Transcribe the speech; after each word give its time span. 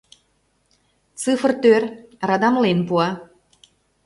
Цифр 1.21 1.51
тӧр, 1.63 1.83
радамлен 2.27 2.79
пуа. 2.87 3.09